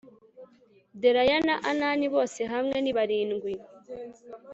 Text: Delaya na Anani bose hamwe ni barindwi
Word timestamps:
Delaya 1.01 1.37
na 1.47 1.55
Anani 1.69 2.07
bose 2.15 2.39
hamwe 2.53 2.77
ni 2.81 2.91
barindwi 2.97 3.53